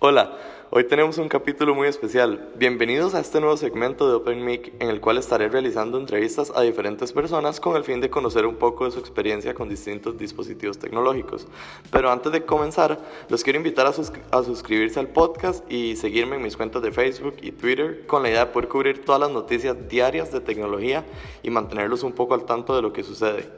Hola, 0.00 0.38
hoy 0.70 0.84
tenemos 0.84 1.18
un 1.18 1.28
capítulo 1.28 1.74
muy 1.74 1.88
especial. 1.88 2.50
Bienvenidos 2.54 3.16
a 3.16 3.20
este 3.20 3.40
nuevo 3.40 3.56
segmento 3.56 4.08
de 4.08 4.14
OpenMic 4.14 4.80
en 4.80 4.90
el 4.90 5.00
cual 5.00 5.18
estaré 5.18 5.48
realizando 5.48 5.98
entrevistas 5.98 6.52
a 6.54 6.62
diferentes 6.62 7.12
personas 7.12 7.58
con 7.58 7.74
el 7.74 7.82
fin 7.82 8.00
de 8.00 8.08
conocer 8.08 8.46
un 8.46 8.54
poco 8.54 8.84
de 8.84 8.92
su 8.92 9.00
experiencia 9.00 9.54
con 9.54 9.68
distintos 9.68 10.16
dispositivos 10.16 10.78
tecnológicos. 10.78 11.48
Pero 11.90 12.12
antes 12.12 12.30
de 12.30 12.44
comenzar, 12.44 13.00
los 13.28 13.42
quiero 13.42 13.56
invitar 13.56 13.86
a, 13.86 13.90
a 13.90 14.42
suscribirse 14.44 15.00
al 15.00 15.08
podcast 15.08 15.68
y 15.68 15.96
seguirme 15.96 16.36
en 16.36 16.42
mis 16.42 16.56
cuentas 16.56 16.80
de 16.80 16.92
Facebook 16.92 17.34
y 17.42 17.50
Twitter 17.50 18.06
con 18.06 18.22
la 18.22 18.28
idea 18.28 18.44
de 18.44 18.52
poder 18.52 18.68
cubrir 18.68 19.04
todas 19.04 19.20
las 19.20 19.32
noticias 19.32 19.88
diarias 19.88 20.30
de 20.30 20.38
tecnología 20.38 21.04
y 21.42 21.50
mantenerlos 21.50 22.04
un 22.04 22.12
poco 22.12 22.34
al 22.34 22.44
tanto 22.44 22.76
de 22.76 22.82
lo 22.82 22.92
que 22.92 23.02
sucede. 23.02 23.48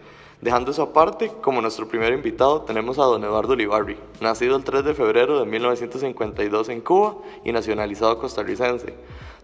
Dejando 0.40 0.70
eso 0.70 0.82
aparte, 0.82 1.30
como 1.42 1.60
nuestro 1.60 1.86
primer 1.86 2.14
invitado 2.14 2.62
tenemos 2.62 2.98
a 2.98 3.02
don 3.02 3.22
Eduardo 3.22 3.52
Olivarri, 3.52 3.98
nacido 4.22 4.56
el 4.56 4.64
3 4.64 4.82
de 4.84 4.94
febrero 4.94 5.38
de 5.38 5.44
1952 5.44 6.70
en 6.70 6.80
Cuba 6.80 7.16
y 7.44 7.52
nacionalizado 7.52 8.18
costarricense. 8.18 8.94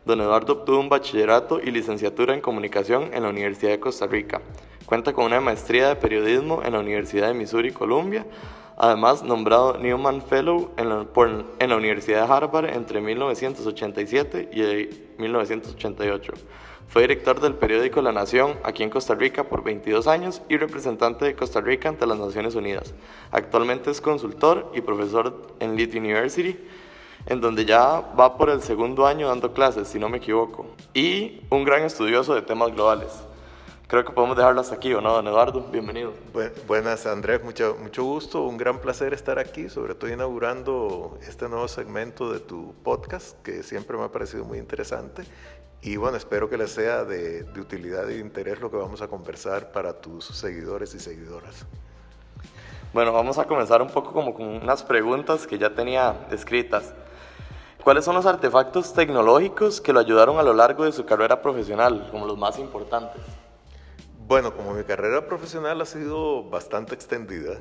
Don 0.07 0.23
Eduardo 0.23 0.55
obtuvo 0.55 0.81
un 0.81 0.89
bachillerato 0.89 1.61
y 1.61 1.71
licenciatura 1.71 2.33
en 2.33 2.41
comunicación 2.41 3.11
en 3.13 3.25
la 3.25 3.29
Universidad 3.29 3.73
de 3.73 3.81
Costa 3.81 4.07
Rica. 4.07 4.41
Cuenta 4.87 5.13
con 5.13 5.27
una 5.27 5.39
maestría 5.39 5.89
de 5.89 5.97
periodismo 5.97 6.63
en 6.65 6.73
la 6.73 6.81
Universidad 6.81 7.29
de 7.29 7.35
Missouri, 7.35 7.73
Columbia. 7.73 8.25
Además, 8.79 9.23
nombrado 9.23 9.77
Newman 9.77 10.23
Fellow 10.23 10.71
en 10.79 10.89
la, 10.89 11.07
en 11.59 11.69
la 11.69 11.77
Universidad 11.77 12.27
de 12.27 12.33
Harvard 12.33 12.71
entre 12.71 13.03
1987 13.03 14.49
y 14.51 15.21
1988. 15.21 16.33
Fue 16.89 17.03
director 17.03 17.41
del 17.41 17.55
periódico 17.55 18.01
La 18.01 18.13
Nación 18.13 18.55
aquí 18.63 18.83
en 18.83 18.91
Costa 18.91 19.15
Rica 19.15 19.45
por 19.45 19.65
22 19.65 20.07
años 20.07 20.41
y 20.49 20.57
representante 20.57 21.25
de 21.25 21.35
Costa 21.35 21.61
Rica 21.61 21.89
ante 21.89 22.07
las 22.07 22.19
Naciones 22.19 22.55
Unidas. 22.55 22.95
Actualmente 23.33 23.91
es 23.91 24.01
consultor 24.01 24.71
y 24.73 24.81
profesor 24.81 25.49
en 25.59 25.77
Leeds 25.77 25.97
University, 25.97 26.57
en 27.27 27.41
donde 27.41 27.65
ya 27.65 28.01
va 28.19 28.39
por 28.39 28.51
el 28.51 28.63
segundo 28.63 29.07
año 29.07 29.29
dando 29.29 29.53
clases, 29.53 29.89
si 29.89 29.99
no 29.99 30.09
me 30.09 30.19
equivoco, 30.19 30.67
y 30.95 31.43
un 31.51 31.65
gran 31.65 31.83
estudioso 31.83 32.35
de 32.35 32.43
temas 32.43 32.73
globales. 32.73 33.13
Creo 33.89 34.05
que 34.05 34.13
podemos 34.13 34.37
dejarlo 34.37 34.61
hasta 34.61 34.77
aquí, 34.77 34.93
¿o 34.95 35.01
no, 35.01 35.13
don 35.13 35.27
Eduardo? 35.27 35.67
Bienvenido. 35.71 36.13
buenas, 36.67 37.07
Andrés, 37.07 37.43
mucho, 37.45 37.77
mucho 37.81 38.05
gusto, 38.05 38.43
un 38.43 38.57
gran 38.57 38.81
placer 38.81 39.13
estar 39.13 39.39
aquí, 39.39 39.69
sobre 39.69 39.95
todo 39.95 40.11
inaugurando 40.11 41.19
este 41.27 41.49
nuevo 41.49 41.69
segmento 41.69 42.33
de 42.33 42.41
tu 42.41 42.75
podcast, 42.83 43.41
que 43.43 43.63
siempre 43.63 43.97
me 43.97 44.05
ha 44.05 44.09
parecido 44.09 44.45
muy 44.45 44.59
interesante 44.59 45.25
y 45.87 45.97
bueno, 45.97 46.17
espero 46.17 46.51
que 46.51 46.59
les 46.59 46.73
sea 46.73 47.05
de, 47.05 47.47
utilidad 47.61 48.09
y 48.09 48.15
de 48.15 48.19
interés 48.19 48.61
lo 48.61 48.69
que 48.73 48.77
vamos 48.77 49.03
a 49.03 49.07
conversar 49.07 49.71
para 49.71 49.93
tus 49.93 50.25
seguidores 50.25 50.93
y 50.95 50.99
seguidoras. 50.99 51.65
Bueno, 52.93 53.13
vamos 53.13 53.39
a 53.39 53.45
comenzar 53.45 53.81
un 53.81 53.91
poco 53.91 54.13
como 54.13 54.35
con 54.35 54.49
unas 54.49 54.83
preguntas 54.83 55.47
que 55.47 55.59
ya 55.59 55.77
tenía 55.77 56.27
escritas. 56.33 56.93
¿Cuáles 57.85 58.05
son 58.05 58.17
los 58.17 58.27
artefactos 58.27 58.95
tecnológicos 58.95 59.81
que 59.81 59.93
lo 59.93 60.01
ayudaron 60.01 60.41
a 60.41 60.43
lo 60.43 60.55
largo 60.55 60.85
de 60.85 60.91
su 60.91 61.07
carrera 61.07 61.41
profesional, 61.41 62.09
como 62.11 62.27
los 62.27 62.37
más 62.37 62.59
importantes? 62.59 63.23
Bueno, 64.27 64.57
como 64.57 64.75
mi 64.75 64.83
carrera 64.83 65.25
profesional 65.25 65.81
ha 65.81 65.87
sido 65.87 66.43
bastante 66.51 66.97
extendida, 66.97 67.61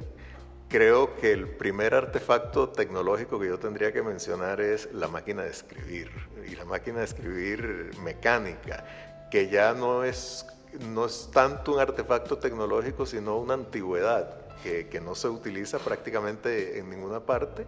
Creo 0.75 1.15
que 1.15 1.31
el 1.31 1.47
primer 1.47 1.93
artefacto 1.93 2.67
tecnológico 2.67 3.39
que 3.39 3.47
yo 3.47 3.57
tendría 3.57 3.93
que 3.93 4.01
mencionar 4.03 4.59
es 4.59 4.91
la 4.91 5.07
máquina 5.07 5.43
de 5.43 5.49
escribir 5.51 6.11
y 6.45 6.53
la 6.53 6.65
máquina 6.65 6.99
de 6.99 7.05
escribir 7.05 7.91
mecánica, 8.03 8.83
que 9.31 9.47
ya 9.47 9.73
no 9.73 10.03
es, 10.03 10.45
no 10.93 11.05
es 11.05 11.29
tanto 11.31 11.75
un 11.75 11.79
artefacto 11.79 12.39
tecnológico, 12.39 13.05
sino 13.05 13.37
una 13.37 13.53
antigüedad. 13.53 14.41
Que, 14.63 14.87
que, 14.87 14.99
no 14.99 15.13
se 15.13 15.27
utiliza 15.29 15.77
prácticamente 15.77 16.79
en 16.79 16.89
ninguna 16.89 17.19
parte. 17.19 17.67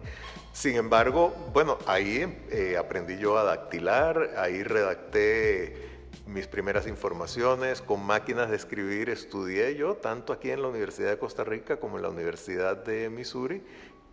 Sin 0.52 0.74
embargo, 0.74 1.32
bueno, 1.52 1.78
ahí 1.86 2.42
eh, 2.50 2.76
aprendí 2.76 3.16
yo 3.18 3.38
a 3.38 3.44
dactilar, 3.44 4.34
ahí 4.36 4.64
redacté 4.64 5.97
mis 6.28 6.46
primeras 6.46 6.86
informaciones, 6.86 7.80
con 7.80 8.04
máquinas 8.04 8.50
de 8.50 8.56
escribir 8.56 9.08
estudié 9.08 9.74
yo, 9.76 9.94
tanto 9.94 10.32
aquí 10.32 10.50
en 10.50 10.60
la 10.60 10.68
Universidad 10.68 11.08
de 11.10 11.18
Costa 11.18 11.42
Rica 11.42 11.80
como 11.80 11.96
en 11.96 12.02
la 12.02 12.10
Universidad 12.10 12.76
de 12.84 13.08
Missouri, 13.08 13.62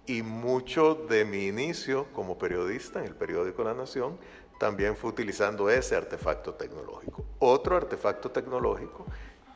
y 0.06 0.22
mucho 0.22 0.96
de 1.10 1.26
mi 1.26 1.48
inicio 1.48 2.06
como 2.14 2.38
periodista 2.38 3.00
en 3.00 3.08
el 3.08 3.16
periódico 3.16 3.64
La 3.64 3.74
Nación 3.74 4.18
también 4.60 4.96
fue 4.96 5.10
utilizando 5.10 5.70
ese 5.70 5.96
artefacto 5.96 6.54
tecnológico. 6.54 7.26
Otro 7.40 7.76
artefacto 7.76 8.32
tecnológico 8.32 9.06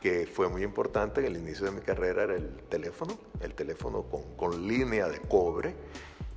que 0.02 0.26
fue 0.26 0.48
muy 0.48 0.62
importante 0.62 1.20
en 1.20 1.26
el 1.26 1.36
inicio 1.38 1.66
de 1.66 1.72
mi 1.72 1.80
carrera 1.80 2.24
era 2.24 2.34
el 2.34 2.62
teléfono, 2.68 3.18
el 3.40 3.54
teléfono 3.54 4.02
con, 4.02 4.34
con 4.36 4.66
línea 4.66 5.08
de 5.08 5.20
cobre, 5.20 5.74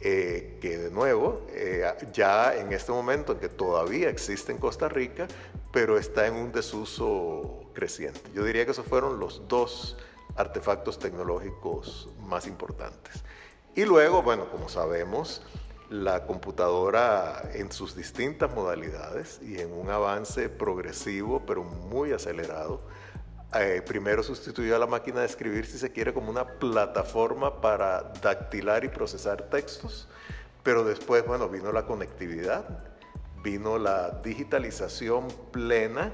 eh, 0.05 0.57
que 0.59 0.77
de 0.77 0.91
nuevo, 0.91 1.47
eh, 1.51 1.89
ya 2.11 2.53
en 2.57 2.73
este 2.73 2.91
momento 2.91 3.31
en 3.31 3.39
que 3.39 3.47
todavía 3.47 4.09
existe 4.09 4.51
en 4.51 4.57
Costa 4.57 4.89
Rica, 4.89 5.27
pero 5.71 5.97
está 5.97 6.27
en 6.27 6.33
un 6.33 6.51
desuso 6.51 7.69
creciente. 7.73 8.19
Yo 8.33 8.43
diría 8.43 8.65
que 8.65 8.71
esos 8.71 8.85
fueron 8.85 9.17
los 9.17 9.47
dos 9.47 9.95
artefactos 10.35 10.99
tecnológicos 10.99 12.09
más 12.19 12.47
importantes. 12.47 13.23
Y 13.75 13.85
luego, 13.85 14.21
bueno, 14.23 14.49
como 14.51 14.67
sabemos, 14.67 15.41
la 15.89 16.25
computadora 16.25 17.49
en 17.53 17.71
sus 17.71 17.95
distintas 17.95 18.53
modalidades 18.53 19.39
y 19.41 19.61
en 19.61 19.71
un 19.71 19.89
avance 19.89 20.49
progresivo, 20.49 21.43
pero 21.45 21.63
muy 21.63 22.11
acelerado, 22.11 22.81
eh, 23.55 23.81
primero 23.81 24.23
sustituyó 24.23 24.75
a 24.75 24.79
la 24.79 24.87
máquina 24.87 25.21
de 25.21 25.27
escribir, 25.27 25.65
si 25.65 25.77
se 25.77 25.91
quiere, 25.91 26.13
como 26.13 26.29
una 26.29 26.45
plataforma 26.45 27.61
para 27.61 28.13
dactilar 28.21 28.83
y 28.83 28.89
procesar 28.89 29.43
textos, 29.43 30.07
pero 30.63 30.83
después, 30.83 31.25
bueno, 31.25 31.49
vino 31.49 31.71
la 31.71 31.85
conectividad, 31.85 32.65
vino 33.43 33.77
la 33.77 34.21
digitalización 34.23 35.27
plena, 35.51 36.11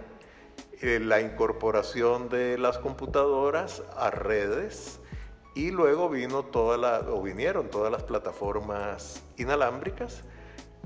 eh, 0.81 0.99
la 0.99 1.21
incorporación 1.21 2.29
de 2.29 2.57
las 2.57 2.77
computadoras 2.77 3.83
a 3.95 4.09
redes 4.11 4.99
y 5.55 5.71
luego 5.71 6.09
vino 6.09 6.45
toda 6.45 6.77
la, 6.77 6.99
o 7.11 7.21
vinieron 7.21 7.69
todas 7.69 7.91
las 7.91 8.03
plataformas 8.03 9.23
inalámbricas. 9.37 10.23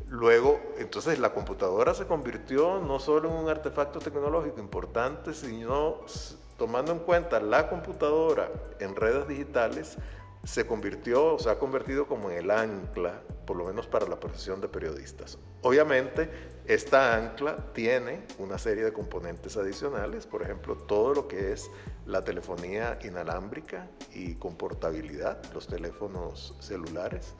Luego, 0.07 0.59
entonces 0.77 1.19
la 1.19 1.33
computadora 1.33 1.93
se 1.93 2.05
convirtió 2.05 2.79
no 2.79 2.99
solo 2.99 3.29
en 3.29 3.35
un 3.35 3.49
artefacto 3.49 3.99
tecnológico 3.99 4.59
importante, 4.59 5.33
sino 5.33 6.01
tomando 6.57 6.91
en 6.91 6.99
cuenta 6.99 7.39
la 7.39 7.69
computadora 7.69 8.49
en 8.79 8.95
redes 8.95 9.27
digitales, 9.27 9.97
se 10.43 10.67
convirtió, 10.67 11.35
o 11.35 11.39
se 11.39 11.49
ha 11.49 11.57
convertido 11.57 12.05
como 12.05 12.29
en 12.29 12.37
el 12.37 12.51
ancla, 12.51 13.21
por 13.45 13.55
lo 13.55 13.65
menos 13.65 13.87
para 13.87 14.07
la 14.07 14.19
profesión 14.19 14.59
de 14.59 14.67
periodistas. 14.67 15.37
Obviamente, 15.61 16.29
esta 16.65 17.15
ancla 17.15 17.57
tiene 17.73 18.25
una 18.39 18.57
serie 18.57 18.83
de 18.83 18.91
componentes 18.91 19.55
adicionales, 19.55 20.25
por 20.25 20.41
ejemplo, 20.41 20.75
todo 20.75 21.13
lo 21.13 21.27
que 21.29 21.53
es 21.53 21.69
la 22.05 22.23
telefonía 22.23 22.99
inalámbrica 23.03 23.87
y 24.13 24.35
con 24.35 24.55
portabilidad, 24.55 25.41
los 25.53 25.67
teléfonos 25.67 26.55
celulares, 26.59 27.35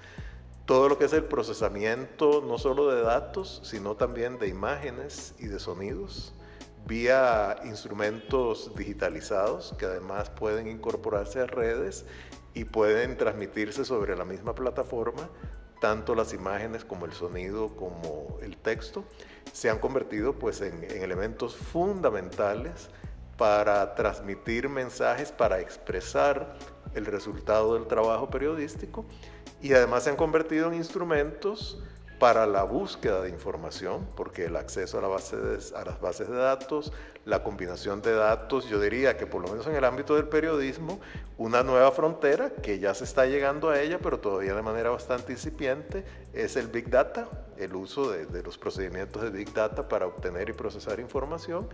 todo 0.66 0.88
lo 0.88 0.98
que 0.98 1.06
es 1.06 1.14
el 1.14 1.26
procesamiento 1.26 2.42
no 2.46 2.58
solo 2.58 2.88
de 2.88 3.02
datos, 3.02 3.62
sino 3.66 3.96
también 3.98 4.40
de 4.40 4.48
imágenes 4.48 5.36
y 5.40 5.48
de 5.48 5.60
sonidos, 5.60 6.34
vía 6.86 7.58
instrumentos 7.66 8.72
digitalizados 8.76 9.74
que 9.78 9.86
además 9.86 10.30
pueden 10.30 10.68
incorporarse 10.68 11.40
a 11.40 11.46
redes 11.46 12.06
y 12.54 12.66
pueden 12.66 13.18
transmitirse 13.18 13.86
sobre 13.86 14.16
la 14.16 14.26
misma 14.26 14.54
plataforma, 14.54 15.30
tanto 15.80 16.16
las 16.16 16.34
imágenes 16.34 16.86
como 16.86 17.06
el 17.06 17.14
sonido 17.14 17.76
como 17.76 18.38
el 18.42 18.58
texto, 18.58 19.04
se 19.52 19.70
han 19.70 19.80
convertido 19.80 20.34
pues 20.34 20.62
en, 20.62 20.84
en 20.84 21.02
elementos 21.02 21.56
fundamentales 21.56 22.90
para 23.38 23.96
transmitir 23.96 24.70
mensajes, 24.70 25.32
para 25.32 25.60
expresar 25.60 26.56
el 26.94 27.06
resultado 27.06 27.74
del 27.74 27.88
trabajo 27.88 28.30
periodístico 28.30 29.06
y 29.62 29.74
además 29.74 30.04
se 30.04 30.12
han 30.12 30.16
convertido 30.16 30.68
en 30.68 30.76
instrumentos 30.76 31.82
para 32.24 32.48
la 32.48 32.64
búsqueda 32.64 33.22
de 33.22 33.28
información, 33.28 34.08
porque 34.16 34.46
el 34.46 34.56
acceso 34.56 34.98
a, 34.98 35.02
la 35.02 35.10
base 35.10 35.36
a 35.76 35.84
las 35.84 36.00
bases 36.00 36.30
de 36.30 36.38
datos, 36.38 36.94
la 37.26 37.44
combinación 37.44 38.02
de 38.02 38.14
datos, 38.14 38.70
yo 38.70 38.80
diría 38.80 39.18
que 39.18 39.28
por 39.28 39.42
lo 39.42 39.50
menos 39.50 39.68
en 39.68 39.76
el 39.76 39.84
ámbito 39.84 40.16
del 40.16 40.30
periodismo, 40.30 41.02
una 41.38 41.64
nueva 41.64 41.92
frontera 41.92 42.50
que 42.50 42.80
ya 42.80 42.94
se 42.94 43.04
está 43.04 43.26
llegando 43.26 43.72
a 43.72 43.82
ella, 43.82 44.00
pero 44.02 44.20
todavía 44.20 44.54
de 44.54 44.62
manera 44.62 44.90
bastante 44.90 45.34
incipiente, 45.34 46.06
es 46.32 46.56
el 46.56 46.68
Big 46.68 46.90
Data, 46.90 47.28
el 47.58 47.76
uso 47.76 48.10
de, 48.10 48.26
de 48.26 48.42
los 48.42 48.58
procedimientos 48.58 49.22
de 49.22 49.30
Big 49.30 49.54
Data 49.54 49.90
para 49.90 50.08
obtener 50.08 50.48
y 50.48 50.54
procesar 50.54 51.02
información, 51.02 51.68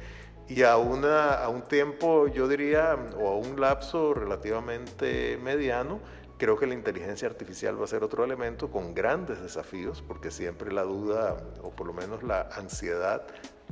y 0.48 0.63
a, 0.63 0.78
una, 0.78 1.36
a 1.36 1.50
un 1.50 1.62
tiempo, 1.62 2.28
yo 2.28 2.48
diría, 2.48 2.98
o 3.19 3.28
a 3.28 3.38
un 3.38 3.62
lapso 3.62 4.16
relativamente 4.16 5.38
mediano, 5.44 6.00
Creo 6.39 6.57
que 6.57 6.65
la 6.65 6.74
inteligencia 6.74 7.27
artificial 7.27 7.77
va 7.77 7.83
a 7.83 7.88
ser 7.88 8.01
otro 8.01 8.24
elemento 8.24 8.71
con 8.71 8.95
grandes 8.95 9.41
desafíos, 9.41 10.01
porque 10.01 10.31
siempre 10.31 10.71
la 10.71 10.83
duda, 10.83 11.36
o 11.62 11.71
por 11.71 11.86
lo 11.86 11.91
menos 11.91 12.24
la 12.24 12.47
ansiedad, 12.56 13.24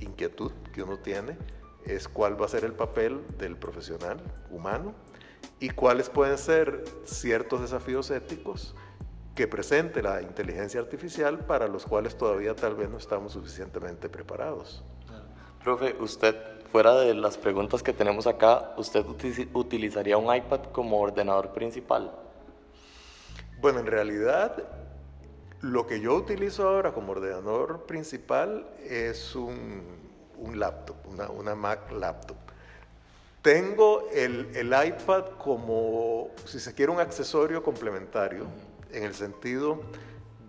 inquietud 0.01 0.51
que 0.73 0.83
uno 0.83 0.99
tiene, 0.99 1.37
es 1.85 2.09
cuál 2.09 2.39
va 2.39 2.45
a 2.45 2.49
ser 2.49 2.65
el 2.65 2.73
papel 2.73 3.21
del 3.37 3.55
profesional 3.55 4.19
humano 4.51 4.93
y 5.61 5.69
cuáles 5.69 6.09
pueden 6.09 6.37
ser 6.37 6.83
ciertos 7.05 7.61
desafíos 7.61 8.11
éticos 8.11 8.75
que 9.33 9.47
presente 9.47 10.01
la 10.01 10.21
inteligencia 10.21 10.81
artificial 10.81 11.39
para 11.45 11.69
los 11.69 11.85
cuales 11.85 12.17
todavía 12.17 12.53
tal 12.53 12.75
vez 12.75 12.89
no 12.89 12.97
estamos 12.97 13.31
suficientemente 13.31 14.09
preparados. 14.09 14.83
Profe, 15.63 15.95
usted, 16.01 16.35
fuera 16.69 16.95
de 16.95 17.13
las 17.13 17.37
preguntas 17.37 17.81
que 17.81 17.93
tenemos 17.93 18.27
acá, 18.27 18.73
¿usted 18.75 19.05
utilizaría 19.53 20.17
un 20.17 20.35
iPad 20.35 20.63
como 20.73 20.99
ordenador 20.99 21.53
principal? 21.53 22.26
Bueno, 23.59 23.80
en 23.80 23.88
realidad 23.88 24.63
lo 25.62 25.88
que 25.88 26.00
yo 26.00 26.13
utilizo 26.13 26.68
ahora 26.68 26.94
como 26.94 27.13
ordenador 27.13 27.88
principal 27.88 28.68
es 28.83 29.36
un, 29.36 29.81
laptop, 30.54 30.95
una, 31.07 31.30
una, 31.30 31.56
Mac 31.56 31.92
laptop. 31.92 32.38
Tengo 33.42 34.07
el, 34.13 34.56
el 34.56 34.68
iPad 34.68 35.25
como, 35.39 36.30
si 36.45 36.59
se 36.59 36.75
quiere, 36.75 36.92
un 36.92 37.00
accesorio 37.00 37.63
complementario 37.63 38.45
en 38.92 39.04
el 39.04 39.15
sentido 39.15 39.81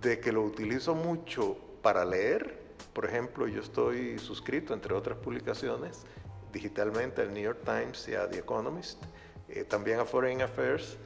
de 0.03 0.21
que 0.21 0.31
lo 0.31 0.43
utilizo 0.43 0.95
mucho 0.95 1.57
para 1.81 2.05
leer. 2.05 2.59
Por 2.93 3.07
ejemplo, 3.07 3.49
yo 3.49 3.63
estoy 3.63 4.19
suscrito, 4.19 4.75
entre 4.75 4.93
otras 4.95 5.17
publicaciones, 5.17 6.05
digitalmente 6.53 7.23
al 7.23 7.33
New 7.33 7.43
York 7.43 7.61
Times 7.65 8.07
y 8.09 8.15
a 8.15 8.29
The 8.29 8.41
Economist, 8.41 9.03
eh, 9.49 9.65
también 9.65 9.99
a 10.01 10.05
Foreign 10.05 10.43
Affairs. 10.43 10.99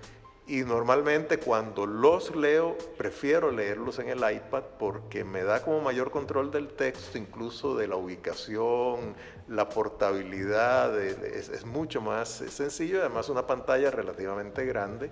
Y 0.47 0.63
normalmente 0.63 1.39
cuando 1.39 1.87
los 1.87 2.35
leo, 2.35 2.77
prefiero 2.99 3.53
leerlos 3.53 4.01
en 4.01 4.09
el 4.09 4.19
iPad 4.19 4.65
porque 4.79 5.23
me 5.23 5.45
da 5.45 5.63
como 5.63 5.81
mayor 5.81 6.11
control 6.11 6.51
del 6.51 6.69
texto, 6.69 7.17
incluso 7.17 7.77
de 7.77 7.87
la 7.87 7.97
ubicación, 7.97 9.15
la 9.47 9.69
portabilidad, 9.69 11.01
es, 11.01 11.49
es 11.49 11.65
mucho 11.65 12.01
más 12.01 12.29
sencillo 12.29 13.01
además 13.01 13.29
una 13.29 13.47
pantalla 13.47 13.91
relativamente 13.91 14.65
grande 14.65 15.11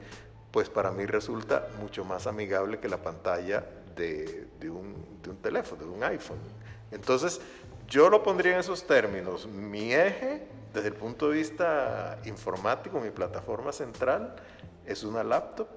pues 0.50 0.68
para 0.68 0.90
mí 0.90 1.06
resulta 1.06 1.68
mucho 1.80 2.04
más 2.04 2.26
amigable 2.26 2.78
que 2.78 2.88
la 2.88 2.98
pantalla 2.98 3.64
de, 3.96 4.48
un, 4.70 4.94
teléfono, 5.42 5.84
de 5.84 5.90
un 5.90 6.02
iPhone. 6.04 6.38
Entonces, 6.90 7.40
yo 7.88 8.08
lo 8.08 8.22
pondría 8.22 8.54
en 8.54 8.60
esos 8.60 8.86
términos. 8.86 9.46
Mi 9.46 9.92
eje, 9.92 10.46
desde 10.72 10.88
el 10.88 10.94
punto 10.94 11.28
de 11.28 11.36
vista 11.36 12.18
informático, 12.24 13.00
mi 13.00 13.10
plataforma 13.10 13.72
central, 13.72 14.34
es 14.86 15.02
una 15.02 15.24
laptop. 15.24 15.68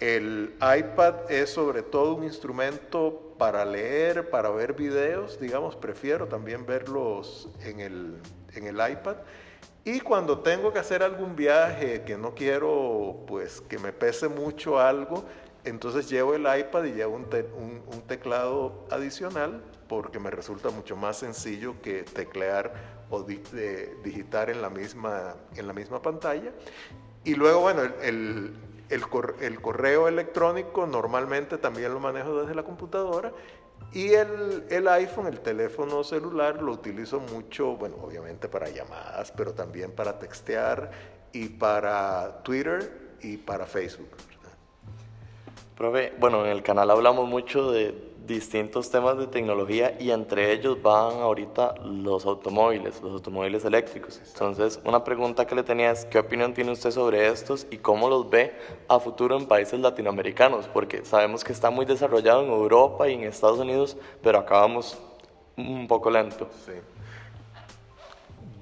El 0.00 0.54
iPad 0.60 1.30
es 1.30 1.50
sobre 1.50 1.82
todo 1.82 2.14
un 2.14 2.24
instrumento 2.24 3.34
para 3.38 3.64
leer, 3.64 4.30
para 4.30 4.50
ver 4.50 4.74
videos, 4.74 5.38
digamos, 5.40 5.76
prefiero 5.76 6.26
también 6.26 6.66
verlos 6.66 7.48
en 7.64 7.80
el, 7.80 8.20
en 8.54 8.66
el 8.66 8.74
iPad. 8.74 9.16
Y 9.84 10.00
cuando 10.00 10.38
tengo 10.38 10.72
que 10.72 10.78
hacer 10.78 11.02
algún 11.02 11.36
viaje 11.36 12.02
que 12.02 12.16
no 12.16 12.34
quiero, 12.34 13.24
pues, 13.26 13.60
que 13.60 13.78
me 13.78 13.92
pese 13.92 14.28
mucho 14.28 14.80
algo, 14.80 15.24
entonces 15.64 16.08
llevo 16.08 16.34
el 16.34 16.42
iPad 16.42 16.84
y 16.84 16.92
llevo 16.92 17.16
un, 17.16 18.02
teclado 18.06 18.86
adicional 18.90 19.62
porque 19.88 20.18
me 20.18 20.30
resulta 20.30 20.70
mucho 20.70 20.96
más 20.96 21.18
sencillo 21.18 21.80
que 21.82 22.02
teclear 22.02 22.72
o 23.10 23.22
digitar 23.22 24.50
en 24.50 24.60
la, 24.62 24.70
misma, 24.70 25.36
en 25.54 25.66
la 25.66 25.72
misma 25.72 26.00
pantalla. 26.00 26.52
Y 27.24 27.34
luego, 27.34 27.60
bueno, 27.60 27.82
el, 28.02 28.54
el 28.90 29.60
correo 29.60 30.08
electrónico 30.08 30.86
normalmente 30.86 31.58
también 31.58 31.92
lo 31.92 32.00
manejo 32.00 32.40
desde 32.40 32.54
la 32.54 32.62
computadora 32.62 33.32
y 33.94 34.12
el, 34.12 34.64
el, 34.70 34.88
iPhone, 34.88 35.28
el 35.28 35.38
teléfono 35.38 36.02
celular, 36.02 36.60
lo 36.60 36.72
utilizo 36.72 37.20
mucho, 37.20 37.76
bueno, 37.76 37.96
obviamente 38.02 38.48
para 38.48 38.68
llamadas, 38.68 39.30
pero 39.30 39.52
también 39.52 39.92
para 39.92 40.18
textear 40.18 40.90
y 41.32 41.48
para 41.48 42.42
Twitter 42.42 43.16
y 43.22 43.36
para 43.36 43.66
Facebook. 43.66 44.10
Profe, 45.76 46.12
bueno, 46.18 46.44
en 46.44 46.50
el 46.50 46.62
canal 46.62 46.90
hablamos 46.90 47.28
mucho 47.28 47.70
de 47.70 48.13
distintos 48.26 48.90
temas 48.90 49.18
de 49.18 49.26
tecnología 49.26 49.96
y 50.00 50.10
entre 50.10 50.52
ellos 50.52 50.80
van 50.82 51.20
ahorita 51.20 51.74
los 51.84 52.24
automóviles, 52.24 53.00
los 53.02 53.12
automóviles 53.12 53.64
eléctricos. 53.64 54.20
Entonces, 54.32 54.80
una 54.84 55.04
pregunta 55.04 55.46
que 55.46 55.54
le 55.54 55.62
tenía 55.62 55.90
es, 55.90 56.04
¿qué 56.06 56.18
opinión 56.18 56.54
tiene 56.54 56.72
usted 56.72 56.90
sobre 56.90 57.28
estos 57.28 57.66
y 57.70 57.78
cómo 57.78 58.08
los 58.08 58.28
ve 58.30 58.54
a 58.88 58.98
futuro 58.98 59.36
en 59.36 59.46
países 59.46 59.78
latinoamericanos? 59.80 60.68
Porque 60.68 61.04
sabemos 61.04 61.44
que 61.44 61.52
está 61.52 61.70
muy 61.70 61.84
desarrollado 61.84 62.42
en 62.42 62.50
Europa 62.50 63.08
y 63.08 63.14
en 63.14 63.24
Estados 63.24 63.58
Unidos, 63.58 63.96
pero 64.22 64.38
acá 64.38 64.60
vamos 64.60 64.98
un 65.56 65.86
poco 65.86 66.10
lento. 66.10 66.48
Sí. 66.64 66.72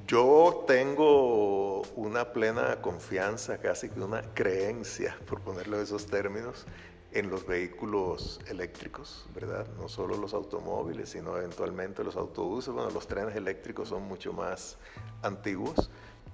Yo 0.06 0.64
tengo 0.66 1.80
una 1.96 2.32
plena 2.32 2.82
confianza, 2.82 3.58
casi 3.58 3.88
que 3.88 4.00
una 4.00 4.20
creencia, 4.34 5.16
por 5.26 5.40
ponerlo 5.40 5.78
en 5.78 5.84
esos 5.84 6.04
términos, 6.06 6.66
en 7.12 7.30
los 7.30 7.46
vehículos 7.46 8.40
eléctricos, 8.48 9.26
¿verdad? 9.34 9.66
No 9.78 9.88
solo 9.88 10.16
los 10.16 10.32
automóviles, 10.32 11.10
sino 11.10 11.36
eventualmente 11.36 12.02
los 12.02 12.16
autobuses. 12.16 12.72
Bueno, 12.72 12.90
los 12.90 13.06
trenes 13.06 13.36
eléctricos 13.36 13.88
son 13.88 14.02
mucho 14.04 14.32
más 14.32 14.78
antiguos. 15.22 15.90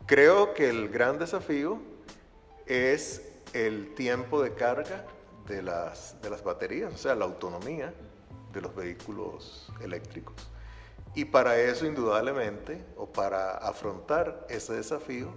Creo 0.07 0.55
que 0.55 0.69
el 0.71 0.89
gran 0.89 1.19
desafío 1.19 1.81
es 2.67 3.23
el 3.53 3.95
tiempo 3.95 4.43
de 4.43 4.55
carga 4.55 5.05
de 5.49 5.63
las, 5.63 6.21
de 6.23 6.31
las 6.31 6.45
baterías, 6.45 6.95
o 6.95 6.99
sea, 6.99 7.15
la 7.15 7.25
autonomía 7.25 7.93
de 8.53 8.61
los 8.61 8.75
vehículos 8.75 9.71
eléctricos. 9.81 10.37
Y 11.15 11.25
para 11.25 11.59
eso, 11.59 11.87
indudablemente, 11.87 12.85
o 12.97 13.07
para 13.07 13.57
afrontar 13.57 14.47
ese 14.49 14.75
desafío, 14.75 15.33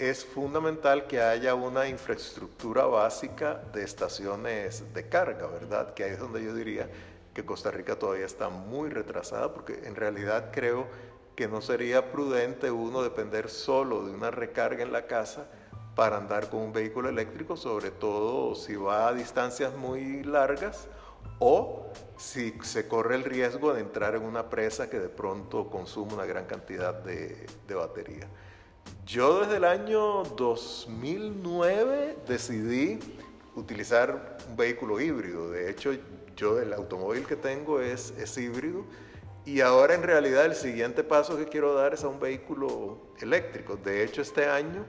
es 0.00 0.24
fundamental 0.24 1.06
que 1.06 1.20
haya 1.20 1.54
una 1.54 1.86
infraestructura 1.86 2.86
básica 2.86 3.60
de 3.74 3.84
estaciones 3.84 4.94
de 4.94 5.06
carga, 5.10 5.46
¿verdad? 5.46 5.92
Que 5.92 6.04
ahí 6.04 6.12
es 6.12 6.18
donde 6.18 6.42
yo 6.42 6.54
diría 6.54 6.88
que 7.34 7.44
Costa 7.44 7.70
Rica 7.70 7.98
todavía 7.98 8.24
está 8.24 8.48
muy 8.48 8.88
retrasada, 8.88 9.52
porque 9.52 9.82
en 9.84 9.94
realidad 9.94 10.52
creo 10.52 10.86
que 11.36 11.48
no 11.48 11.60
sería 11.60 12.12
prudente 12.12 12.70
uno 12.70 13.02
depender 13.02 13.50
solo 13.50 14.06
de 14.06 14.14
una 14.14 14.30
recarga 14.30 14.82
en 14.82 14.90
la 14.90 15.06
casa 15.06 15.44
para 15.94 16.16
andar 16.16 16.48
con 16.48 16.60
un 16.60 16.72
vehículo 16.72 17.10
eléctrico, 17.10 17.58
sobre 17.58 17.90
todo 17.90 18.54
si 18.54 18.76
va 18.76 19.06
a 19.06 19.12
distancias 19.12 19.76
muy 19.76 20.22
largas 20.22 20.88
o 21.40 21.88
si 22.16 22.54
se 22.62 22.88
corre 22.88 23.16
el 23.16 23.24
riesgo 23.24 23.74
de 23.74 23.82
entrar 23.82 24.14
en 24.14 24.22
una 24.22 24.48
presa 24.48 24.88
que 24.88 24.98
de 24.98 25.10
pronto 25.10 25.68
consume 25.68 26.14
una 26.14 26.24
gran 26.24 26.46
cantidad 26.46 26.94
de, 26.94 27.46
de 27.68 27.74
batería. 27.74 28.30
Yo 29.10 29.40
desde 29.40 29.56
el 29.56 29.64
año 29.64 30.22
2009 30.36 32.18
decidí 32.28 33.00
utilizar 33.56 34.38
un 34.48 34.56
vehículo 34.56 35.00
híbrido. 35.00 35.50
De 35.50 35.68
hecho, 35.68 35.90
yo 36.36 36.60
el 36.60 36.72
automóvil 36.72 37.26
que 37.26 37.34
tengo 37.34 37.80
es, 37.80 38.38
híbrido. 38.38 38.84
Y 39.44 39.62
ahora 39.62 39.94
en 39.94 40.04
realidad 40.04 40.44
el 40.44 40.54
siguiente 40.54 41.02
paso 41.02 41.36
que 41.36 41.46
quiero 41.46 41.74
dar 41.74 41.92
es 41.92 42.04
a 42.04 42.08
un 42.08 42.20
vehículo 42.20 42.98
eléctrico. 43.20 43.74
De 43.74 44.04
hecho, 44.04 44.22
este 44.22 44.46
año 44.46 44.84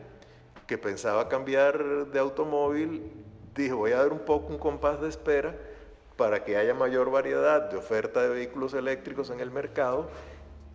que 0.67 0.77
pensaba 0.77 1.27
cambiar 1.27 2.05
de 2.11 2.19
automóvil, 2.19 3.01
dije 3.55 3.73
voy 3.73 3.93
a 3.93 4.03
dar 4.03 4.13
un 4.13 4.19
poco 4.19 4.53
un 4.53 4.59
compás 4.59 5.01
de 5.01 5.09
espera 5.09 5.57
para 6.15 6.43
que 6.43 6.57
haya 6.57 6.75
mayor 6.75 7.09
variedad 7.09 7.71
de 7.71 7.77
oferta 7.77 8.21
de 8.21 8.29
vehículos 8.29 8.75
eléctricos 8.75 9.31
en 9.31 9.39
el 9.39 9.49
mercado 9.49 10.11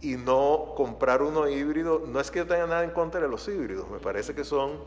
y 0.00 0.16
no 0.16 0.72
comprar 0.76 1.22
uno 1.22 1.48
híbrido. 1.48 2.02
No 2.06 2.20
es 2.20 2.30
que 2.30 2.40
yo 2.40 2.46
tenga 2.46 2.66
nada 2.66 2.84
en 2.84 2.90
contra 2.90 3.20
de 3.20 3.28
los 3.28 3.46
híbridos, 3.48 3.88
me 3.90 3.98
parece 3.98 4.34
que 4.34 4.44
son 4.44 4.80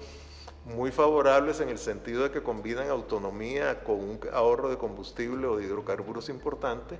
muy 0.65 0.91
favorables 0.91 1.61
en 1.61 1.69
el 1.69 1.77
sentido 1.77 2.23
de 2.23 2.31
que 2.31 2.43
combinan 2.43 2.89
autonomía 2.89 3.83
con 3.83 3.95
un 3.95 4.19
ahorro 4.33 4.69
de 4.69 4.77
combustible 4.77 5.47
o 5.47 5.57
de 5.57 5.65
hidrocarburos 5.65 6.29
importante, 6.29 6.99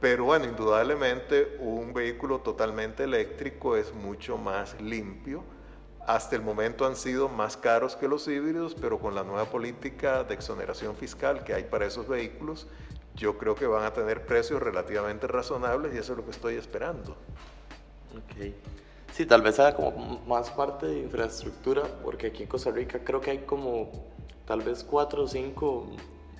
pero 0.00 0.24
bueno, 0.24 0.44
indudablemente 0.44 1.56
un 1.60 1.92
vehículo 1.92 2.40
totalmente 2.40 3.04
eléctrico 3.04 3.76
es 3.76 3.92
mucho 3.92 4.36
más 4.36 4.80
limpio. 4.80 5.42
Hasta 6.06 6.36
el 6.36 6.42
momento 6.42 6.86
han 6.86 6.96
sido 6.96 7.28
más 7.28 7.56
caros 7.56 7.96
que 7.96 8.08
los 8.08 8.26
híbridos, 8.28 8.74
pero 8.80 8.98
con 8.98 9.14
la 9.14 9.24
nueva 9.24 9.46
política 9.46 10.22
de 10.24 10.34
exoneración 10.34 10.94
fiscal 10.94 11.44
que 11.44 11.52
hay 11.52 11.64
para 11.64 11.86
esos 11.86 12.06
vehículos, 12.08 12.68
yo 13.18 13.36
creo 13.36 13.54
que 13.54 13.66
van 13.66 13.84
a 13.84 13.92
tener 13.92 14.24
precios 14.24 14.62
relativamente 14.62 15.26
razonables 15.26 15.94
y 15.94 15.98
eso 15.98 16.12
es 16.12 16.18
lo 16.18 16.24
que 16.24 16.30
estoy 16.30 16.54
esperando. 16.54 17.16
Ok. 18.16 18.54
Sí, 19.12 19.26
tal 19.26 19.42
vez 19.42 19.56
sea 19.56 19.74
como 19.74 20.20
más 20.26 20.50
parte 20.50 20.86
de 20.86 21.00
infraestructura, 21.00 21.82
porque 22.04 22.28
aquí 22.28 22.44
en 22.44 22.48
Costa 22.48 22.70
Rica 22.70 23.00
creo 23.04 23.20
que 23.20 23.32
hay 23.32 23.38
como 23.38 23.90
tal 24.46 24.62
vez 24.62 24.84
cuatro 24.84 25.24
o 25.24 25.28
cinco 25.28 25.88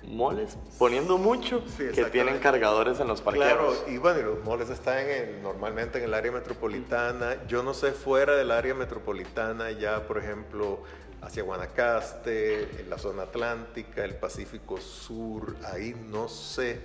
moles, 0.03 0.57
poniendo 0.77 1.17
mucho, 1.17 1.61
que 1.77 2.05
tienen 2.05 2.39
cargadores 2.39 2.99
en 2.99 3.07
los 3.07 3.21
parqueados. 3.21 3.79
Claro, 3.79 3.91
y 3.91 3.97
bueno, 3.97 4.21
los 4.21 4.43
moles 4.43 4.69
están 4.69 5.09
en, 5.09 5.43
normalmente 5.43 5.97
en 5.97 6.05
el 6.05 6.13
área 6.13 6.31
metropolitana. 6.31 7.45
Yo 7.47 7.63
no 7.63 7.73
sé 7.73 7.91
fuera 7.91 8.35
del 8.35 8.51
área 8.51 8.73
metropolitana, 8.73 9.71
ya 9.71 10.07
por 10.07 10.17
ejemplo, 10.17 10.79
hacia 11.21 11.43
Guanacaste, 11.43 12.81
en 12.81 12.89
la 12.89 12.97
zona 12.97 13.23
atlántica, 13.23 14.03
el 14.03 14.15
Pacífico 14.15 14.77
Sur, 14.77 15.55
ahí 15.71 15.95
no 16.09 16.27
sé 16.27 16.79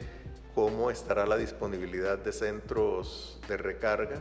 cómo 0.54 0.90
estará 0.90 1.26
la 1.26 1.36
disponibilidad 1.36 2.18
de 2.18 2.32
centros 2.32 3.40
de 3.48 3.56
recarga. 3.56 4.20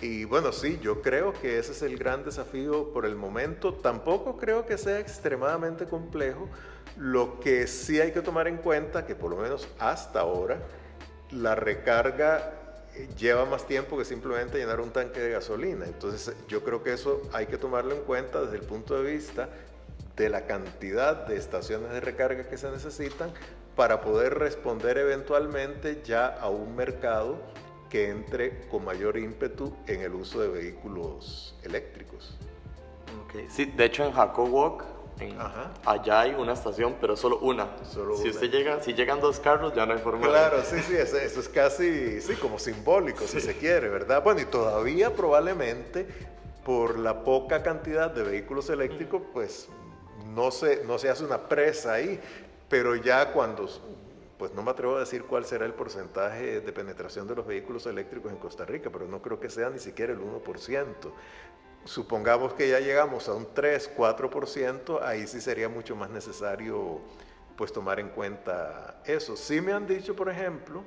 Y 0.00 0.24
bueno, 0.24 0.50
sí, 0.52 0.78
yo 0.82 1.02
creo 1.02 1.32
que 1.34 1.58
ese 1.58 1.72
es 1.72 1.82
el 1.82 1.98
gran 1.98 2.24
desafío 2.24 2.92
por 2.92 3.04
el 3.04 3.16
momento. 3.16 3.74
Tampoco 3.74 4.38
creo 4.38 4.66
que 4.66 4.78
sea 4.78 4.98
extremadamente 4.98 5.84
complejo. 5.84 6.48
Lo 6.96 7.38
que 7.38 7.66
sí 7.66 8.00
hay 8.00 8.12
que 8.12 8.22
tomar 8.22 8.48
en 8.48 8.56
cuenta, 8.56 9.04
que 9.06 9.14
por 9.14 9.30
lo 9.30 9.36
menos 9.36 9.68
hasta 9.78 10.20
ahora, 10.20 10.58
la 11.30 11.54
recarga 11.54 12.59
lleva 13.18 13.44
más 13.44 13.66
tiempo 13.66 13.96
que 13.96 14.04
simplemente 14.04 14.58
llenar 14.58 14.80
un 14.80 14.90
tanque 14.90 15.20
de 15.20 15.30
gasolina. 15.30 15.86
Entonces 15.86 16.34
yo 16.48 16.62
creo 16.62 16.82
que 16.82 16.92
eso 16.92 17.22
hay 17.32 17.46
que 17.46 17.58
tomarlo 17.58 17.94
en 17.94 18.02
cuenta 18.02 18.40
desde 18.42 18.56
el 18.56 18.62
punto 18.62 19.00
de 19.00 19.12
vista 19.12 19.48
de 20.16 20.28
la 20.28 20.46
cantidad 20.46 21.26
de 21.26 21.36
estaciones 21.36 21.90
de 21.92 22.00
recarga 22.00 22.48
que 22.48 22.58
se 22.58 22.70
necesitan 22.70 23.32
para 23.76 24.00
poder 24.00 24.38
responder 24.38 24.98
eventualmente 24.98 26.02
ya 26.04 26.26
a 26.26 26.50
un 26.50 26.76
mercado 26.76 27.38
que 27.88 28.10
entre 28.10 28.68
con 28.68 28.84
mayor 28.84 29.16
ímpetu 29.16 29.74
en 29.86 30.02
el 30.02 30.14
uso 30.14 30.40
de 30.40 30.48
vehículos 30.48 31.56
eléctricos. 31.62 32.36
Okay. 33.26 33.46
Sí, 33.48 33.64
de 33.64 33.84
hecho 33.84 34.04
en 34.04 34.12
Walk 34.14 34.84
allá 35.84 36.20
hay 36.20 36.34
una 36.34 36.52
estación, 36.52 36.96
pero 37.00 37.16
solo 37.16 37.38
una. 37.38 37.68
si 37.84 38.30
usted 38.30 38.50
llega, 38.50 38.82
si 38.82 38.94
llegan 38.94 39.20
dos 39.20 39.40
carros, 39.40 39.74
ya 39.74 39.86
no 39.86 39.92
hay 39.92 39.98
forma. 39.98 40.26
Claro, 40.26 40.62
sí, 40.64 40.80
sí, 40.80 40.94
eso, 40.96 41.16
es 41.18 41.48
casi, 41.48 42.20
sí, 42.20 42.34
como 42.34 42.58
simbólico, 42.58 43.26
si 43.26 43.40
se 43.40 43.56
quiere, 43.56 43.88
¿verdad? 43.88 44.22
Bueno, 44.22 44.40
y 44.40 44.46
todavía 44.46 45.14
probablemente 45.14 46.06
por 46.64 46.98
la 46.98 47.24
poca 47.24 47.62
cantidad 47.62 48.10
de 48.10 48.22
vehículos 48.22 48.70
eléctricos, 48.70 49.22
pues 49.32 49.68
no 50.34 50.50
se, 50.50 50.84
no 50.84 50.98
se 50.98 51.08
hace 51.08 51.24
una 51.24 51.48
presa 51.48 51.94
ahí, 51.94 52.20
pero 52.68 52.96
ya 52.96 53.32
cuando 53.32 53.68
pues 54.40 54.54
no 54.54 54.62
me 54.62 54.70
atrevo 54.70 54.96
a 54.96 55.00
decir 55.00 55.24
cuál 55.24 55.44
será 55.44 55.66
el 55.66 55.74
porcentaje 55.74 56.62
de 56.62 56.72
penetración 56.72 57.28
de 57.28 57.34
los 57.34 57.46
vehículos 57.46 57.84
eléctricos 57.84 58.32
en 58.32 58.38
Costa 58.38 58.64
Rica, 58.64 58.88
pero 58.90 59.06
no 59.06 59.20
creo 59.20 59.38
que 59.38 59.50
sea 59.50 59.68
ni 59.68 59.78
siquiera 59.78 60.14
el 60.14 60.18
1%. 60.18 61.12
Supongamos 61.84 62.52
que 62.52 62.68
ya 62.68 62.80
llegamos 62.80 63.28
a 63.28 63.34
un 63.34 63.48
3, 63.54 63.96
4%, 63.96 65.02
ahí 65.02 65.26
sí 65.26 65.40
sería 65.40 65.68
mucho 65.68 65.96
más 65.96 66.10
necesario 66.10 67.00
pues 67.56 67.72
tomar 67.72 68.00
en 68.00 68.10
cuenta 68.10 69.00
eso. 69.04 69.36
Sí 69.36 69.60
me 69.60 69.72
han 69.72 69.86
dicho, 69.86 70.14
por 70.14 70.28
ejemplo, 70.28 70.82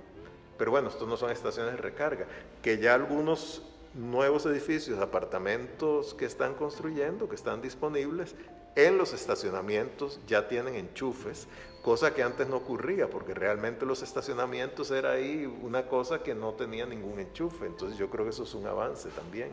pero 0.57 0.71
bueno, 0.71 0.89
estos 0.89 1.07
no 1.07 1.17
son 1.17 1.31
estaciones 1.31 1.73
de 1.73 1.77
recarga, 1.77 2.25
que 2.61 2.77
ya 2.77 2.93
algunos 2.93 3.63
nuevos 3.93 4.45
edificios, 4.45 4.99
apartamentos 4.99 6.13
que 6.13 6.25
están 6.25 6.55
construyendo, 6.55 7.27
que 7.27 7.35
están 7.35 7.61
disponibles, 7.61 8.35
en 8.75 8.97
los 8.97 9.13
estacionamientos 9.13 10.19
ya 10.25 10.47
tienen 10.47 10.75
enchufes, 10.75 11.47
cosa 11.83 12.13
que 12.13 12.23
antes 12.23 12.47
no 12.47 12.57
ocurría, 12.57 13.09
porque 13.09 13.33
realmente 13.33 13.85
los 13.85 14.01
estacionamientos 14.01 14.89
era 14.89 15.11
ahí 15.11 15.45
una 15.61 15.87
cosa 15.87 16.23
que 16.23 16.33
no 16.33 16.53
tenía 16.53 16.85
ningún 16.85 17.19
enchufe. 17.19 17.67
Entonces 17.67 17.97
yo 17.99 18.09
creo 18.09 18.25
que 18.25 18.31
eso 18.31 18.43
es 18.43 18.53
un 18.55 18.65
avance 18.65 19.09
también. 19.09 19.49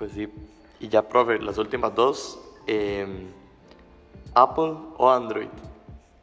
Pues 0.00 0.12
sí. 0.12 0.32
Y 0.80 0.88
ya, 0.88 1.06
profe, 1.06 1.38
las 1.38 1.58
últimas 1.58 1.94
dos, 1.94 2.40
em, 2.66 3.30
Apple 4.34 4.74
o 4.96 5.10
Android. 5.10 5.50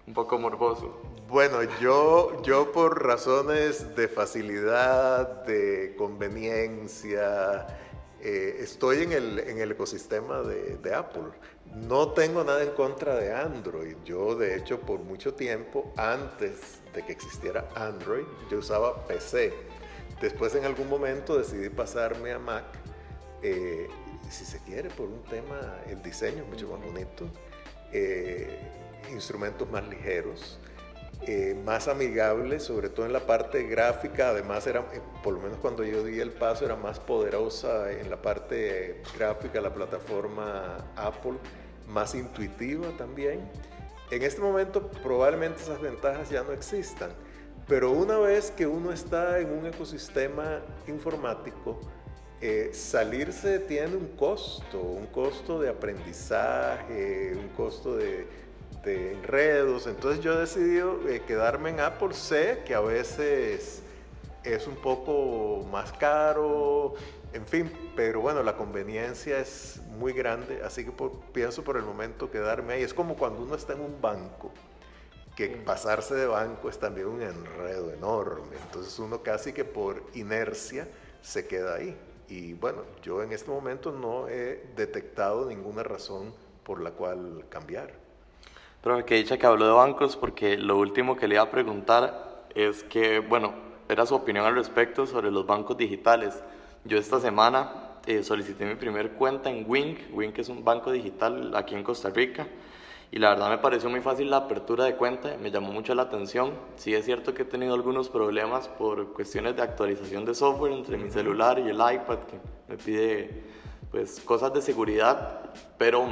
Un 0.07 0.15
poco 0.15 0.39
morboso. 0.39 0.99
Bueno, 1.29 1.59
yo, 1.79 2.41
yo 2.41 2.71
por 2.71 3.05
razones 3.05 3.95
de 3.95 4.07
facilidad, 4.07 5.45
de 5.45 5.93
conveniencia, 5.95 7.67
eh, 8.19 8.57
estoy 8.61 9.03
en 9.03 9.11
el, 9.11 9.39
en 9.41 9.59
el 9.59 9.73
ecosistema 9.73 10.41
de, 10.41 10.77
de, 10.77 10.95
Apple. 10.95 11.29
No 11.75 12.13
tengo 12.13 12.43
nada 12.43 12.63
en 12.63 12.71
contra 12.71 13.13
de 13.13 13.31
Android. 13.31 13.95
Yo, 14.03 14.33
de 14.33 14.55
hecho, 14.57 14.79
por 14.79 15.01
mucho 15.01 15.35
tiempo, 15.35 15.93
antes 15.97 16.79
de 16.95 17.05
que 17.05 17.11
existiera 17.11 17.69
Android, 17.75 18.25
yo 18.49 18.57
usaba 18.57 19.05
PC. 19.05 19.53
Después, 20.19 20.55
en 20.55 20.65
algún 20.65 20.89
momento, 20.89 21.37
decidí 21.37 21.69
pasarme 21.69 22.31
a 22.31 22.39
Mac. 22.39 22.65
Eh, 23.41 23.87
si 24.29 24.45
se 24.45 24.59
quiere, 24.59 24.89
por 24.89 25.07
un 25.07 25.23
tema, 25.23 25.79
el 25.87 26.01
diseño 26.01 26.43
es 26.43 26.49
mucho 26.49 26.67
más 26.67 26.85
bonito, 26.85 27.29
eh, 27.91 28.59
instrumentos 29.11 29.69
más 29.69 29.87
ligeros. 29.87 30.59
Eh, 31.21 31.59
más 31.65 31.87
amigable, 31.87 32.59
sobre 32.59 32.89
todo 32.89 33.07
en 33.07 33.11
la 33.11 33.21
parte 33.21 33.63
gráfica, 33.63 34.29
además 34.29 34.67
era, 34.67 34.81
eh, 34.93 35.01
por 35.23 35.33
lo 35.33 35.39
menos 35.39 35.57
cuando 35.57 35.83
yo 35.83 36.03
di 36.03 36.19
el 36.19 36.31
paso, 36.31 36.63
era 36.63 36.75
más 36.75 36.99
poderosa 36.99 37.91
en 37.91 38.11
la 38.11 38.21
parte 38.21 39.01
gráfica, 39.17 39.59
la 39.59 39.73
plataforma 39.73 40.77
Apple, 40.95 41.33
más 41.87 42.13
intuitiva 42.13 42.89
también. 42.97 43.49
En 44.11 44.21
este 44.21 44.41
momento 44.41 44.89
probablemente 45.03 45.63
esas 45.63 45.81
ventajas 45.81 46.29
ya 46.29 46.43
no 46.43 46.51
existan, 46.51 47.09
pero 47.67 47.91
una 47.91 48.19
vez 48.19 48.51
que 48.51 48.67
uno 48.67 48.91
está 48.91 49.39
en 49.39 49.49
un 49.49 49.65
ecosistema 49.65 50.61
informático, 50.87 51.79
eh, 52.41 52.71
salirse 52.73 53.59
tiene 53.59 53.95
un 53.95 54.07
costo, 54.15 54.79
un 54.79 55.07
costo 55.07 55.59
de 55.59 55.69
aprendizaje, 55.69 57.33
un 57.35 57.49
costo 57.49 57.95
de 57.95 58.27
de 58.87 59.13
enredos. 59.13 59.87
Entonces 59.87 60.23
yo 60.23 60.33
he 60.33 60.37
decidido 60.37 61.07
eh, 61.07 61.21
quedarme 61.25 61.69
en 61.69 61.79
Apple. 61.79 62.13
Sé 62.13 62.63
que 62.65 62.73
a 62.73 62.79
veces 62.79 63.83
es 64.43 64.67
un 64.67 64.75
poco 64.75 65.67
más 65.71 65.91
caro, 65.93 66.95
en 67.33 67.45
fin, 67.45 67.71
pero 67.95 68.21
bueno, 68.21 68.41
la 68.43 68.55
conveniencia 68.55 69.39
es 69.39 69.81
muy 69.99 70.13
grande, 70.13 70.61
así 70.63 70.85
que 70.85 70.91
pienso 71.33 71.63
por 71.63 71.75
el 71.77 71.83
momento 71.83 72.31
quedarme 72.31 72.75
ahí. 72.75 72.83
Es 72.83 72.93
como 72.93 73.15
cuando 73.15 73.43
uno 73.43 73.55
está 73.55 73.73
en 73.73 73.81
un 73.81 74.01
banco, 74.01 74.51
que 75.35 75.49
pasarse 75.49 76.15
de 76.15 76.25
banco 76.25 76.69
es 76.69 76.79
también 76.79 77.07
un 77.07 77.21
enredo 77.21 77.91
enorme. 77.91 78.55
Entonces 78.65 78.97
uno 78.99 79.21
casi 79.21 79.53
que 79.53 79.65
por 79.65 80.01
inercia 80.15 80.87
se 81.21 81.45
queda 81.45 81.75
ahí. 81.75 81.95
Y 82.29 82.53
bueno, 82.53 82.83
yo 83.01 83.23
en 83.23 83.31
este 83.31 83.49
momento 83.49 83.91
no 83.91 84.27
he 84.27 84.65
detectado 84.75 85.45
ninguna 85.45 85.83
razón 85.83 86.33
por 86.63 86.81
la 86.81 86.91
cual 86.91 87.45
cambiar. 87.49 87.93
Pero 88.83 89.05
que 89.05 89.15
dicha 89.15 89.37
que 89.37 89.45
habló 89.45 89.65
de 89.65 89.71
bancos 89.71 90.17
porque 90.17 90.57
lo 90.57 90.77
último 90.77 91.15
que 91.15 91.27
le 91.27 91.35
iba 91.35 91.43
a 91.43 91.51
preguntar 91.51 92.45
es 92.53 92.83
que, 92.83 93.19
bueno, 93.19 93.53
era 93.89 94.05
su 94.05 94.15
opinión 94.15 94.45
al 94.45 94.55
respecto 94.55 95.05
sobre 95.05 95.31
los 95.31 95.45
bancos 95.45 95.77
digitales. 95.77 96.43
Yo 96.83 96.97
esta 96.97 97.19
semana 97.19 97.97
eh, 98.05 98.23
solicité 98.23 98.65
mi 98.65 98.75
primer 98.75 99.11
cuenta 99.11 99.49
en 99.49 99.65
Wink. 99.67 99.99
Wink 100.13 100.37
es 100.39 100.49
un 100.49 100.63
banco 100.63 100.91
digital 100.91 101.55
aquí 101.55 101.75
en 101.75 101.83
Costa 101.83 102.09
Rica. 102.09 102.47
Y 103.11 103.19
la 103.19 103.29
verdad 103.29 103.49
me 103.49 103.57
pareció 103.57 103.89
muy 103.89 104.01
fácil 104.01 104.29
la 104.29 104.37
apertura 104.37 104.83
de 104.83 104.95
cuenta, 104.95 105.35
me 105.41 105.49
llamó 105.49 105.71
mucho 105.71 105.95
la 105.95 106.03
atención. 106.03 106.51
Sí 106.75 106.93
es 106.93 107.05
cierto 107.05 107.33
que 107.33 107.43
he 107.43 107.45
tenido 107.45 107.73
algunos 107.73 108.09
problemas 108.09 108.67
por 108.67 109.13
cuestiones 109.13 109.55
de 109.55 109.61
actualización 109.61 110.25
de 110.25 110.35
software 110.35 110.73
entre 110.73 110.97
mi 110.97 111.09
celular 111.09 111.57
y 111.59 111.69
el 111.69 111.75
iPad, 111.75 112.19
que 112.27 112.39
me 112.67 112.77
pide 112.77 113.43
pues 113.91 114.19
cosas 114.19 114.53
de 114.53 114.61
seguridad, 114.61 115.51
pero 115.77 116.05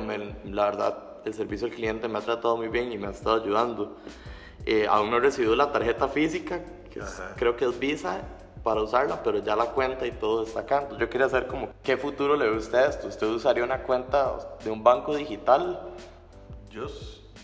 la 0.46 0.66
verdad 0.66 0.98
el 1.26 1.34
servicio 1.34 1.68
al 1.68 1.74
cliente 1.74 2.08
me 2.08 2.20
ha 2.20 2.22
tratado 2.22 2.56
muy 2.56 2.70
bien 2.70 2.92
y 2.92 2.98
me 2.98 3.08
ha 3.08 3.12
estado 3.12 3.44
ayudando. 3.44 3.98
Eh, 4.66 4.88
aún 4.90 5.12
no 5.12 5.18
he 5.18 5.20
recibido 5.20 5.56
la 5.56 5.72
tarjeta 5.72 6.08
física, 6.08 6.62
que 6.92 7.02
creo 7.36 7.58
que 7.58 7.66
es 7.66 7.78
Visa, 7.78 8.22
para 8.64 8.82
usarla, 8.82 9.22
pero 9.22 9.38
ya 9.40 9.56
la 9.56 9.66
cuenta 9.66 10.08
y 10.08 10.12
todo 10.12 10.44
está 10.44 10.62
acá. 10.62 10.78
Entonces 10.78 11.00
yo 11.00 11.10
quería 11.10 11.30
saber 11.30 11.48
como, 11.48 11.70
¿qué 11.84 11.98
futuro 11.98 12.36
le 12.36 12.50
ve 12.50 12.58
usted 12.58 12.80
a 12.80 12.88
esto? 12.88 13.08
¿Usted 13.08 13.28
usaría 13.28 13.64
una 13.64 13.84
cuenta 13.84 14.40
de 14.64 14.72
un 14.72 14.84
banco 14.84 15.16
digital? 15.16 15.94
Yo, 16.76 16.88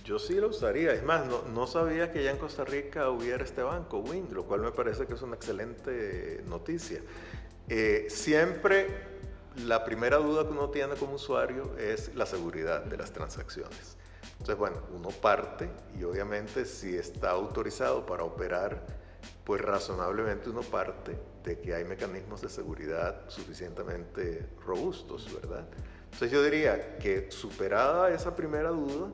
yo 0.04 0.20
sí 0.20 0.36
lo 0.36 0.50
usaría. 0.50 0.92
Es 0.92 1.04
más, 1.04 1.26
no, 1.26 1.44
no 1.44 1.66
sabía 1.66 2.12
que 2.12 2.22
ya 2.22 2.32
en 2.32 2.38
Costa 2.38 2.66
Rica 2.66 3.10
hubiera 3.10 3.46
este 3.46 3.64
banco, 3.64 4.00
Wind, 4.00 4.34
lo 4.34 4.44
cual 4.44 4.60
me 4.60 4.72
parece 4.72 5.08
que 5.08 5.14
es 5.14 5.22
una 5.22 5.36
excelente 5.36 6.44
noticia. 6.48 7.00
Eh, 7.70 8.08
siempre 8.10 8.88
la 9.66 9.86
primera 9.86 10.18
duda 10.18 10.44
que 10.44 10.50
uno 10.50 10.70
tiene 10.70 10.96
como 10.96 11.14
usuario 11.14 11.78
es 11.78 12.14
la 12.14 12.26
seguridad 12.26 12.84
de 12.84 12.98
las 12.98 13.14
transacciones. 13.14 13.96
Entonces, 14.34 14.58
bueno, 14.58 14.82
uno 14.94 15.10
parte 15.10 15.70
y 15.98 16.04
obviamente 16.04 16.66
si 16.66 16.98
está 16.98 17.30
autorizado 17.32 18.06
para 18.06 18.24
operar, 18.24 18.86
pues 19.46 19.62
razonablemente 19.62 20.50
uno 20.50 20.62
parte 20.62 21.18
de 21.46 21.58
que 21.62 21.74
hay 21.74 21.86
mecanismos 21.86 22.42
de 22.42 22.50
seguridad 22.50 23.30
suficientemente 23.30 24.50
robustos, 24.66 25.34
¿verdad? 25.42 25.66
Entonces 26.12 26.32
yo 26.32 26.44
diría 26.44 26.98
que 26.98 27.32
superada 27.32 28.12
esa 28.14 28.36
primera 28.36 28.70
duda, 28.70 29.10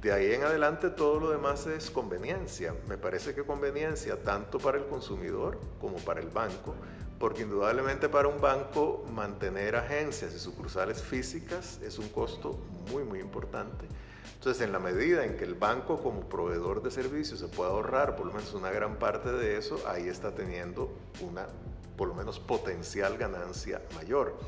de 0.00 0.12
ahí 0.12 0.32
en 0.32 0.44
adelante 0.44 0.88
todo 0.90 1.20
lo 1.20 1.30
demás 1.30 1.66
es 1.66 1.90
conveniencia. 1.90 2.74
Me 2.88 2.96
parece 2.96 3.34
que 3.34 3.44
conveniencia 3.44 4.22
tanto 4.22 4.58
para 4.58 4.78
el 4.78 4.86
consumidor 4.86 5.58
como 5.80 5.96
para 5.98 6.20
el 6.20 6.28
banco 6.28 6.74
porque 7.20 7.42
indudablemente 7.42 8.08
para 8.08 8.28
un 8.28 8.40
banco 8.40 9.04
mantener 9.12 9.76
agencias 9.76 10.34
y 10.34 10.38
sucursales 10.38 11.02
físicas 11.02 11.78
es 11.82 11.98
un 11.98 12.08
costo 12.08 12.58
muy, 12.90 13.04
muy 13.04 13.20
importante. 13.20 13.84
Entonces, 14.36 14.62
en 14.62 14.72
la 14.72 14.78
medida 14.78 15.26
en 15.26 15.36
que 15.36 15.44
el 15.44 15.54
banco 15.54 16.02
como 16.02 16.22
proveedor 16.30 16.82
de 16.82 16.90
servicios 16.90 17.40
se 17.40 17.48
pueda 17.48 17.72
ahorrar 17.72 18.16
por 18.16 18.24
lo 18.24 18.32
menos 18.32 18.54
una 18.54 18.70
gran 18.70 18.98
parte 18.98 19.30
de 19.30 19.58
eso, 19.58 19.86
ahí 19.86 20.08
está 20.08 20.34
teniendo 20.34 20.90
una, 21.20 21.46
por 21.98 22.08
lo 22.08 22.14
menos, 22.14 22.40
potencial 22.40 23.18
ganancia 23.18 23.82
mayor. 23.94 24.38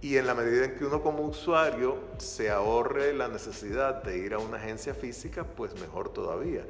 Y 0.00 0.18
en 0.18 0.26
la 0.26 0.34
medida 0.34 0.66
en 0.66 0.76
que 0.76 0.84
uno 0.84 1.02
como 1.02 1.22
usuario 1.22 1.96
se 2.18 2.50
ahorre 2.50 3.14
la 3.14 3.28
necesidad 3.28 4.02
de 4.02 4.18
ir 4.18 4.34
a 4.34 4.38
una 4.38 4.58
agencia 4.58 4.94
física, 4.94 5.44
pues 5.44 5.78
mejor 5.80 6.10
todavía. 6.10 6.64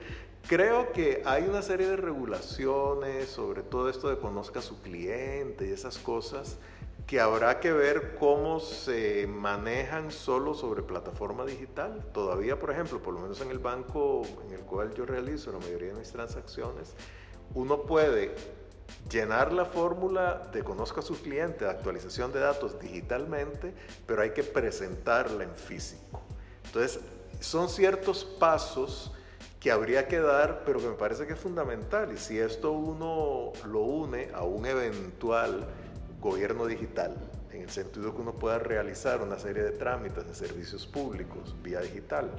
Creo 0.48 0.92
que 0.92 1.22
hay 1.24 1.42
una 1.42 1.60
serie 1.60 1.88
de 1.88 1.96
regulaciones 1.96 3.28
sobre 3.28 3.62
todo 3.62 3.90
esto 3.90 4.08
de 4.08 4.18
conozca 4.18 4.60
a 4.60 4.62
su 4.62 4.80
cliente 4.80 5.66
y 5.66 5.72
esas 5.72 5.98
cosas 5.98 6.56
que 7.06 7.20
habrá 7.20 7.60
que 7.60 7.72
ver 7.72 8.16
cómo 8.16 8.58
se 8.58 9.26
manejan 9.28 10.10
solo 10.10 10.54
sobre 10.54 10.82
plataforma 10.82 11.44
digital. 11.44 12.04
Todavía, 12.12 12.58
por 12.58 12.70
ejemplo, 12.70 13.00
por 13.00 13.14
lo 13.14 13.20
menos 13.20 13.40
en 13.40 13.50
el 13.50 13.58
banco 13.58 14.22
en 14.46 14.54
el 14.54 14.60
cual 14.60 14.92
yo 14.94 15.06
realizo 15.06 15.52
la 15.52 15.58
mayoría 15.58 15.88
de 15.88 15.98
mis 15.98 16.10
transacciones, 16.10 16.94
uno 17.54 17.82
puede 17.82 18.34
llenar 19.10 19.52
la 19.52 19.64
fórmula 19.64 20.48
de 20.52 20.62
conozca 20.62 21.00
a 21.00 21.02
su 21.02 21.20
cliente 21.20 21.64
de 21.64 21.70
actualización 21.70 22.32
de 22.32 22.40
datos 22.40 22.78
digitalmente, 22.80 23.72
pero 24.06 24.22
hay 24.22 24.30
que 24.30 24.42
presentarla 24.42 25.44
en 25.44 25.54
físico. 25.54 26.22
Entonces, 26.64 27.00
son 27.40 27.68
ciertos 27.68 28.24
pasos 28.24 29.12
que 29.60 29.70
habría 29.70 30.06
que 30.08 30.20
dar, 30.20 30.62
pero 30.64 30.78
que 30.78 30.88
me 30.88 30.94
parece 30.94 31.26
que 31.26 31.32
es 31.34 31.38
fundamental. 31.38 32.12
Y 32.12 32.18
si 32.18 32.38
esto 32.38 32.72
uno 32.72 33.52
lo 33.64 33.80
une 33.80 34.30
a 34.34 34.42
un 34.42 34.66
eventual 34.66 35.66
gobierno 36.20 36.66
digital, 36.66 37.16
en 37.52 37.62
el 37.62 37.70
sentido 37.70 38.14
que 38.14 38.20
uno 38.20 38.34
pueda 38.34 38.58
realizar 38.58 39.22
una 39.22 39.38
serie 39.38 39.62
de 39.62 39.72
trámites 39.72 40.26
de 40.26 40.34
servicios 40.34 40.86
públicos 40.86 41.56
vía 41.62 41.80
digital, 41.80 42.30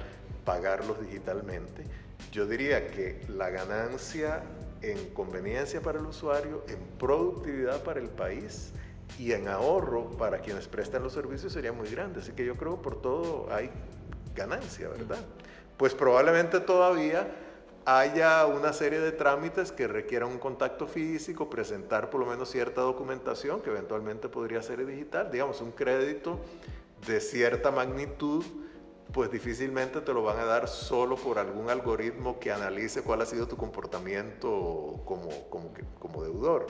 pagarlos 0.44 1.00
digitalmente, 1.00 1.84
yo 2.32 2.46
diría 2.46 2.88
que 2.88 3.24
la 3.28 3.50
ganancia 3.50 4.42
en 4.82 5.10
conveniencia 5.10 5.80
para 5.80 5.98
el 5.98 6.06
usuario, 6.06 6.64
en 6.68 6.78
productividad 6.98 7.82
para 7.82 8.00
el 8.00 8.08
país 8.08 8.72
y 9.18 9.32
en 9.32 9.48
ahorro 9.48 10.10
para 10.10 10.40
quienes 10.40 10.68
prestan 10.68 11.02
los 11.02 11.12
servicios 11.12 11.52
sería 11.52 11.72
muy 11.72 11.88
grande. 11.90 12.20
Así 12.20 12.32
que 12.32 12.44
yo 12.44 12.56
creo 12.56 12.76
que 12.76 12.82
por 12.82 13.00
todo 13.00 13.48
hay 13.52 13.70
ganancia, 14.34 14.88
¿verdad? 14.88 15.18
Pues 15.76 15.94
probablemente 15.94 16.60
todavía 16.60 17.28
haya 17.84 18.44
una 18.46 18.72
serie 18.72 19.00
de 19.00 19.12
trámites 19.12 19.72
que 19.72 19.88
requieran 19.88 20.28
un 20.28 20.38
contacto 20.38 20.86
físico, 20.86 21.48
presentar 21.48 22.10
por 22.10 22.20
lo 22.20 22.26
menos 22.26 22.50
cierta 22.50 22.82
documentación 22.82 23.62
que 23.62 23.70
eventualmente 23.70 24.28
podría 24.28 24.62
ser 24.62 24.84
digital, 24.84 25.30
digamos 25.30 25.60
un 25.62 25.72
crédito 25.72 26.38
de 27.06 27.20
cierta 27.20 27.70
magnitud, 27.70 28.44
pues 29.12 29.30
difícilmente 29.30 30.00
te 30.00 30.12
lo 30.12 30.22
van 30.22 30.38
a 30.38 30.44
dar 30.44 30.68
solo 30.68 31.16
por 31.16 31.38
algún 31.38 31.70
algoritmo 31.70 32.38
que 32.38 32.52
analice 32.52 33.02
cuál 33.02 33.22
ha 33.22 33.26
sido 33.26 33.46
tu 33.48 33.56
comportamiento 33.56 35.00
como, 35.04 35.28
como, 35.48 35.70
como 35.98 36.22
deudor. 36.22 36.66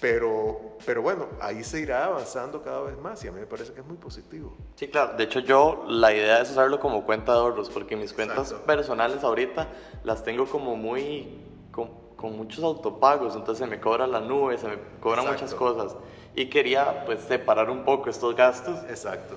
Pero, 0.00 0.78
pero 0.86 1.02
bueno, 1.02 1.26
ahí 1.40 1.62
se 1.62 1.80
irá 1.80 2.06
avanzando 2.06 2.62
cada 2.62 2.80
vez 2.82 2.98
más 2.98 3.22
y 3.24 3.28
a 3.28 3.32
mí 3.32 3.40
me 3.40 3.46
parece 3.46 3.72
que 3.72 3.80
es 3.80 3.86
muy 3.86 3.98
positivo. 3.98 4.56
Sí, 4.74 4.88
claro. 4.88 5.16
De 5.16 5.24
hecho, 5.24 5.40
yo 5.40 5.84
la 5.86 6.12
idea 6.14 6.40
es 6.40 6.50
usarlo 6.50 6.80
como 6.80 7.04
cuenta 7.04 7.32
de 7.32 7.38
ahorros, 7.38 7.68
porque 7.68 7.94
mis 7.94 8.12
cuentas 8.12 8.54
personales 8.66 9.22
ahorita 9.22 9.68
las 10.04 10.24
tengo 10.24 10.46
como 10.46 10.76
muy. 10.76 11.40
Con, 11.70 11.90
con, 12.16 12.36
muchos 12.36 12.62
autopagos, 12.62 13.34
entonces 13.34 13.64
se 13.64 13.70
me 13.70 13.80
cobra 13.80 14.06
la 14.06 14.20
nube, 14.20 14.56
se 14.56 14.68
me 14.68 14.78
cobran 15.00 15.26
muchas 15.26 15.54
cosas. 15.54 15.96
Y 16.34 16.48
quería 16.48 17.04
pues 17.04 17.20
separar 17.22 17.68
un 17.68 17.84
poco 17.84 18.08
estos 18.08 18.34
gastos. 18.34 18.78
Exacto. 18.88 19.36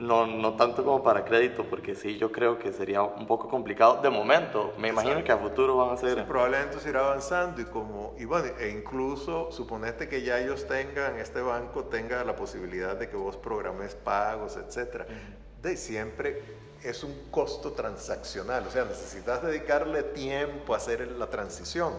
No, 0.00 0.26
no 0.26 0.54
tanto 0.56 0.82
como 0.82 1.02
para 1.02 1.26
crédito, 1.26 1.64
porque 1.64 1.94
sí, 1.94 2.16
yo 2.16 2.32
creo 2.32 2.58
que 2.58 2.72
sería 2.72 3.02
un 3.02 3.26
poco 3.26 3.48
complicado 3.48 4.00
de 4.00 4.08
momento. 4.08 4.72
Me 4.78 4.88
imagino 4.88 5.22
que 5.22 5.30
a 5.30 5.36
futuro 5.36 5.76
van 5.76 5.90
a 5.90 5.96
ser... 5.98 6.26
probablemente 6.26 6.80
se 6.80 6.88
irá 6.88 7.00
avanzando 7.00 7.60
y 7.60 7.66
como, 7.66 8.14
y 8.18 8.24
bueno, 8.24 8.48
e 8.58 8.70
incluso 8.70 9.52
suponete 9.52 10.08
que 10.08 10.22
ya 10.22 10.40
ellos 10.40 10.66
tengan, 10.66 11.18
este 11.18 11.42
banco 11.42 11.84
tenga 11.84 12.24
la 12.24 12.34
posibilidad 12.34 12.96
de 12.96 13.10
que 13.10 13.16
vos 13.16 13.36
programes 13.36 13.94
pagos, 13.94 14.56
etcétera. 14.56 15.06
De 15.60 15.76
siempre 15.76 16.42
es 16.82 17.04
un 17.04 17.30
costo 17.30 17.72
transaccional, 17.72 18.66
o 18.66 18.70
sea, 18.70 18.86
necesitas 18.86 19.42
dedicarle 19.42 20.02
tiempo 20.02 20.72
a 20.72 20.78
hacer 20.78 21.06
la 21.08 21.26
transición. 21.28 21.92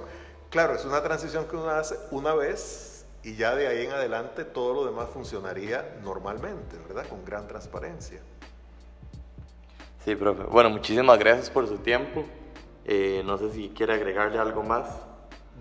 Claro, 0.50 0.74
es 0.74 0.86
una 0.86 1.04
transición 1.04 1.46
que 1.46 1.56
uno 1.56 1.70
hace 1.70 1.96
una 2.10 2.34
vez 2.34 2.91
y 3.24 3.36
ya 3.36 3.56
de 3.56 3.68
ahí 3.68 3.86
en 3.86 3.92
adelante 3.92 4.46
todo 4.46 4.74
lo 4.74 4.86
demás 4.86 5.10
funcionaría 5.10 5.98
normalmente, 6.04 6.78
¿verdad? 6.88 7.08
Con 7.08 7.24
gran 7.24 7.48
transparencia. 7.48 8.20
Sí, 10.04 10.16
profe. 10.16 10.44
Bueno, 10.44 10.72
muchísimas 10.72 11.20
gracias 11.20 11.50
por 11.50 11.68
su 11.68 11.78
tiempo. 11.78 12.26
Eh, 12.86 13.22
no 13.26 13.38
sé 13.38 13.52
si 13.52 13.70
quiere 13.70 13.94
agregarle 13.94 14.40
algo 14.40 14.64
más. 14.64 14.88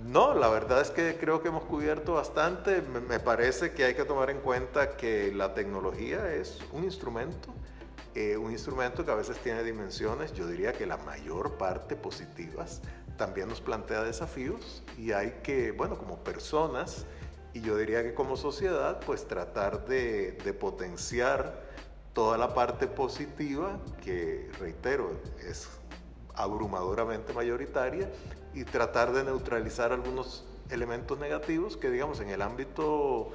No, 0.07 0.35
la 0.35 0.49
verdad 0.49 0.81
es 0.81 0.91
que 0.91 1.19
creo 1.19 1.43
que 1.43 1.49
hemos 1.49 1.65
cubierto 1.65 2.15
bastante. 2.15 2.81
Me, 2.81 3.21
parece 3.21 3.73
que 3.73 3.85
hay 3.85 3.95
que 3.95 4.05
tomar 4.05 4.31
en 4.31 4.41
cuenta 4.41 4.97
que 4.97 5.31
la 5.33 5.53
tecnología 5.53 6.33
es 6.33 6.59
un 6.73 6.85
instrumento, 6.85 7.53
eh, 8.15 8.39
un 8.39 8.51
instrumento 8.51 9.05
que 9.05 9.11
a 9.11 9.15
veces 9.15 9.37
tiene 9.39 9.63
dimensiones, 9.63 10.33
yo 10.33 10.47
diría 10.47 10.73
que 10.73 10.87
la 10.87 10.97
mayor 10.97 11.59
parte 11.59 11.97
positivas, 11.97 12.81
también 13.19 13.49
nos 13.49 13.61
plantea 13.61 14.03
desafíos 14.03 14.83
y 14.97 15.13
hay 15.13 15.41
que, 15.43 15.73
bueno, 15.73 15.99
como 15.99 16.17
personas, 16.25 17.05
y 17.53 17.61
yo 17.61 17.77
diría 17.77 18.03
que 18.03 18.15
como 18.15 18.37
sociedad, 18.37 19.01
pues 19.05 19.27
tratar 19.27 19.87
de, 19.87 20.33
potenciar 20.59 21.61
toda 22.13 22.39
la 22.39 22.55
parte 22.55 22.87
positiva, 22.87 23.79
que 24.03 24.51
reitero, 24.59 25.13
es 25.47 25.69
abrumadoramente 26.35 27.33
mayoritaria, 27.33 28.11
y 28.55 28.65
tratar 28.65 29.13
de 29.13 29.25
neutralizar 29.25 29.93
algunos 29.93 30.45
elementos 30.71 31.19
negativos 31.19 31.77
que 31.77 31.91
digamos 31.91 32.21
en 32.21 32.31
el 32.31 32.43
ámbito 32.43 33.33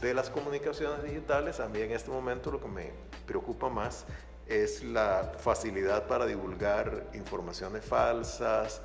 de 0.00 0.14
las 0.14 0.30
comunicaciones 0.30 1.02
digitales, 1.02 1.60
a 1.60 1.68
mí 1.68 1.80
en 1.80 1.92
este 1.92 2.10
momento 2.10 2.50
lo 2.50 2.60
que 2.60 2.68
me 2.68 2.92
preocupa 3.26 3.68
más 3.68 4.06
es 4.48 4.82
la 4.82 5.32
facilidad 5.38 6.06
para 6.06 6.26
divulgar 6.26 7.04
informaciones 7.14 7.84
falsas, 7.84 8.80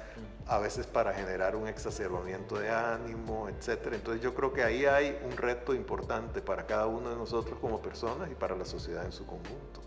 a 0.46 0.60
veces 0.60 0.86
para 0.86 1.14
generar 1.14 1.56
un 1.56 1.68
exacerbamiento 1.68 2.60
de 2.60 2.70
ánimo, 2.70 3.48
etc. 3.48 3.94
Entonces 3.94 4.22
yo 4.22 4.34
creo 4.34 4.52
que 4.52 4.64
ahí 4.64 4.86
hay 4.86 5.18
un 5.24 5.38
reto 5.38 5.74
importante 5.74 6.42
para 6.42 6.66
cada 6.66 6.88
uno 6.88 7.10
de 7.10 7.16
nosotros 7.16 7.58
como 7.60 7.82
personas 7.82 8.30
y 8.30 8.36
para 8.36 8.56
la 8.56 8.66
sociedad 8.66 9.06
en 9.06 9.14
su 9.14 9.26
conjunto. 9.26 9.82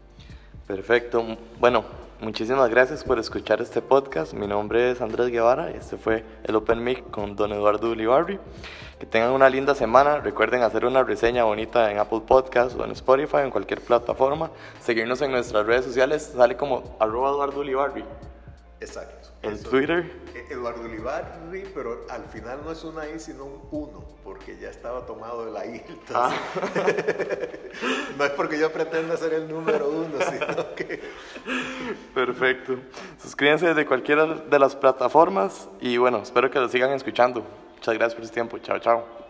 Perfecto. 0.67 1.25
Bueno, 1.61 1.85
muchísimas 2.21 2.71
gracias 2.71 3.05
por 3.05 3.19
escuchar 3.19 3.61
este 3.61 3.83
podcast. 3.83 4.33
Mi 4.33 4.47
nombre 4.47 4.91
es 4.91 5.01
Andrés 5.01 5.29
Guevara 5.29 5.71
y 5.71 5.77
este 5.77 5.97
fue 5.97 6.25
el 6.45 6.57
Open 6.57 6.83
Mic 6.83 7.11
con 7.11 7.37
don 7.37 7.53
Eduardo 7.53 7.91
Ulibarri. 7.91 8.39
Que 8.99 9.07
tengan 9.07 9.33
una 9.33 9.49
linda 9.51 9.75
semana. 9.75 10.21
Recuerden 10.21 10.63
hacer 10.63 10.85
una 10.85 11.03
reseña 11.05 11.45
bonita 11.45 11.91
en 11.91 11.99
Apple 11.99 12.23
Podcast 12.27 12.79
o 12.79 12.85
en 12.85 12.93
Spotify 12.93 13.39
en 13.39 13.51
cualquier 13.51 13.81
plataforma. 13.81 14.51
Seguirnos 14.81 15.21
en 15.23 15.33
nuestras 15.33 15.67
redes 15.67 15.85
sociales. 15.85 16.33
Sale 16.35 16.57
como 16.57 16.97
arroba 16.99 17.31
Eduardo 17.31 17.61
Ulibarri. 17.61 18.05
Exacto. 18.81 19.26
En 19.51 19.63
Twitter. 19.63 20.11
E, 20.35 20.53
Eduardo 20.53 20.83
Ulibarri, 20.83 21.65
pero 21.75 22.07
al 22.11 22.25
final 22.27 22.61
no 22.65 22.73
es 22.73 22.85
una 22.85 23.09
I, 23.09 23.19
sino 23.19 23.45
un 23.45 23.61
1, 23.71 24.05
porque 24.25 24.57
ya 24.59 24.71
estaba 24.71 25.07
tomado 25.07 25.45
de 25.47 25.53
la 25.53 25.67
I. 25.67 25.83
Ah. 26.15 26.33
no 28.19 28.25
es 28.25 28.31
porque 28.33 28.59
yo 28.59 28.73
pretenda 28.73 29.17
ser 29.17 29.35
el 29.35 29.49
número 29.49 29.89
uno, 29.89 30.19
sino 30.19 30.75
que... 30.75 31.01
Perfecto. 32.15 32.77
Suscríbanse 33.21 33.69
desde 33.69 33.87
cualquiera 33.87 34.27
de 34.27 34.59
las 34.59 34.77
plataformas 34.77 35.69
y 35.81 35.97
bueno, 35.97 36.19
espero 36.19 36.51
que 36.51 36.59
lo 36.59 36.69
sigan 36.69 36.91
escuchando. 36.93 37.45
Muchas 37.75 37.95
gracias 37.95 38.15
por 38.15 38.27
su 38.27 38.33
tiempo. 38.33 38.59
Chao, 38.59 38.79
chao. 38.79 39.26